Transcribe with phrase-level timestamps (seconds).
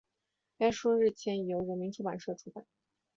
[0.57, 2.65] 该书日前已由人民出版社出版